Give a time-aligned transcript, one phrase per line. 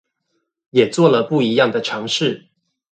[0.71, 2.47] 也做了不一樣的嘗試